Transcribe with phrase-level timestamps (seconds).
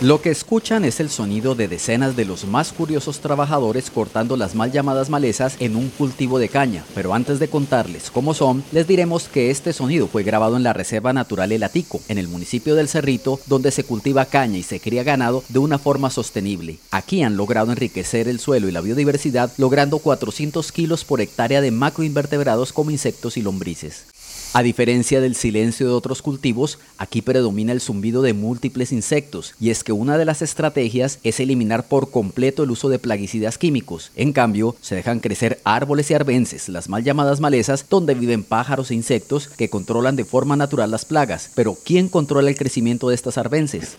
[0.00, 4.54] Lo que escuchan es el sonido de decenas de los más curiosos trabajadores cortando las
[4.54, 8.86] mal llamadas malezas en un cultivo de caña, pero antes de contarles cómo son, les
[8.86, 12.76] diremos que este sonido fue grabado en la Reserva Natural El Atico, en el municipio
[12.76, 16.78] del Cerrito, donde se cultiva caña y se cría ganado de una forma sostenible.
[16.92, 21.72] Aquí han logrado enriquecer el suelo y la biodiversidad, logrando 400 kilos por hectárea de
[21.72, 24.04] macroinvertebrados como insectos y lombrices.
[24.54, 29.68] A diferencia del silencio de otros cultivos, aquí predomina el zumbido de múltiples insectos, y
[29.68, 34.10] es que una de las estrategias es eliminar por completo el uso de plaguicidas químicos.
[34.16, 38.90] En cambio, se dejan crecer árboles y arbences, las mal llamadas malezas, donde viven pájaros
[38.90, 41.50] e insectos que controlan de forma natural las plagas.
[41.54, 43.96] Pero, ¿quién controla el crecimiento de estas arbences?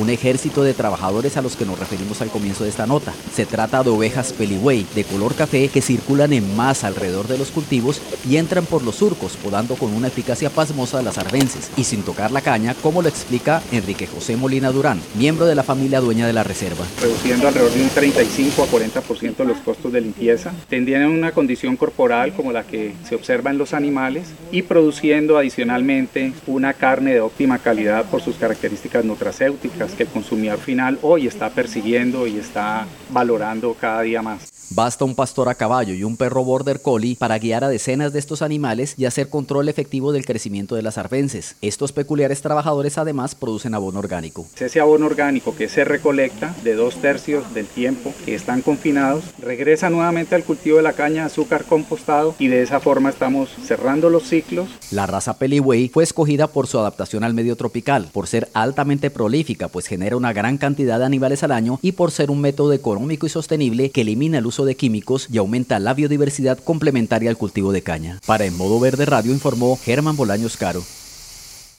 [0.00, 3.12] Un ejército de trabajadores a los que nos referimos al comienzo de esta nota.
[3.34, 7.50] Se trata de ovejas peliway de color café que circulan en masa alrededor de los
[7.50, 12.02] cultivos y entran por los surcos, podando con una eficacia pasmosa las arbences y sin
[12.02, 16.26] tocar la caña, como lo explica Enrique José Molina Durán, miembro de la familia dueña
[16.26, 16.84] de la reserva.
[17.00, 22.32] Reduciendo alrededor de un 35 a 40% los costos de limpieza, tendrían una condición corporal
[22.34, 27.58] como la que se observa en los animales y produciendo adicionalmente una carne de óptima
[27.58, 33.74] calidad por sus características nutracéuticas que el consumidor final hoy está persiguiendo y está valorando
[33.74, 34.55] cada día más.
[34.70, 38.18] Basta un pastor a caballo y un perro border collie para guiar a decenas de
[38.18, 41.54] estos animales y hacer control efectivo del crecimiento de las arbences.
[41.62, 44.46] Estos peculiares trabajadores además producen abono orgánico.
[44.58, 49.88] Ese abono orgánico que se recolecta de dos tercios del tiempo que están confinados regresa
[49.88, 54.10] nuevamente al cultivo de la caña de azúcar compostado y de esa forma estamos cerrando
[54.10, 54.68] los ciclos.
[54.90, 59.68] La raza Peliway fue escogida por su adaptación al medio tropical, por ser altamente prolífica
[59.68, 63.26] pues genera una gran cantidad de animales al año y por ser un método económico
[63.26, 67.72] y sostenible que elimina el uso de químicos y aumenta la biodiversidad complementaria al cultivo
[67.72, 68.20] de caña.
[68.24, 70.82] Para En Modo Verde Radio informó Germán Bolaños Caro.